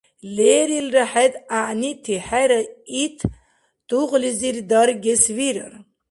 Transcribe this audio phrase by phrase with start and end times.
[0.35, 2.61] Лерилра хӀед гӀягӀнити хӀера
[3.03, 3.17] ит
[3.89, 5.73] тугълизир даргес вирар